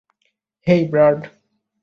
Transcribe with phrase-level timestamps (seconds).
[0.67, 1.19] হেই, Brad.